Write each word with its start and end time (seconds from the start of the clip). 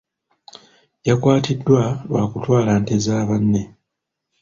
Yakwatiddwa 1.07 1.81
lwa 2.07 2.23
kutwala 2.31 2.71
nte 2.81 2.95
za 3.05 3.17
banne. 3.27 3.61